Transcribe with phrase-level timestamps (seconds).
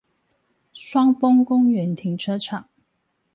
[0.73, 2.67] 雙峰公園停車場